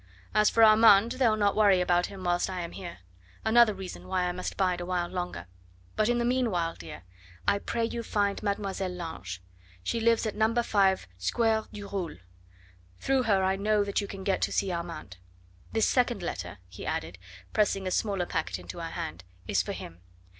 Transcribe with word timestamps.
As 0.33 0.49
for 0.49 0.63
Armand, 0.63 1.11
they'll 1.11 1.37
not 1.37 1.55
worry 1.55 1.79
about 1.79 2.07
him 2.07 2.23
whilst 2.23 2.49
I 2.49 2.61
am 2.61 2.71
here. 2.71 3.01
Another 3.45 3.71
reason 3.75 4.07
why 4.07 4.23
I 4.23 4.31
must 4.31 4.57
bide 4.57 4.81
a 4.81 4.85
while 4.87 5.07
longer. 5.07 5.45
But 5.95 6.09
in 6.09 6.17
the 6.17 6.25
meanwhile, 6.25 6.73
dear, 6.73 7.03
I 7.47 7.59
pray 7.59 7.85
you 7.85 8.01
find 8.01 8.41
Mademoiselle 8.41 8.89
Lange; 8.95 9.41
she 9.83 9.99
lives 9.99 10.25
at 10.25 10.33
No. 10.33 10.51
5 10.55 11.07
Square 11.19 11.65
du 11.71 11.87
Roule. 11.87 12.17
Through 12.99 13.21
her 13.29 13.43
I 13.43 13.55
know 13.55 13.83
that 13.83 14.01
you 14.01 14.07
can 14.07 14.23
get 14.23 14.41
to 14.41 14.51
see 14.51 14.71
Armand. 14.71 15.17
This 15.71 15.87
second 15.87 16.23
letter," 16.23 16.57
he 16.67 16.83
added, 16.83 17.19
pressing 17.53 17.85
a 17.85 17.91
smaller 17.91 18.25
packet 18.25 18.57
into 18.57 18.79
her 18.79 18.89
hand, 18.89 19.23
"is 19.47 19.61
for 19.61 19.71
him. 19.73 20.01